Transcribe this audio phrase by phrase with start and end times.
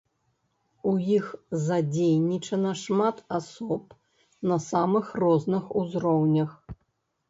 [0.91, 1.25] У іх
[1.65, 3.83] задзейнічана шмат асоб,
[4.53, 6.51] на самых розных узроўнях.